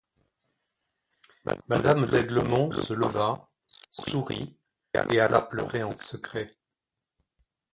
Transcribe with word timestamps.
Madame 1.69 2.07
d’Aiglemont 2.07 2.71
se 2.71 2.91
leva, 2.91 3.47
sourit, 3.91 4.57
et 5.11 5.19
alla 5.19 5.43
pleurer 5.43 5.83
en 5.83 5.95
secret. 5.95 6.57